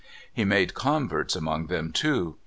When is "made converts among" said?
0.45-1.67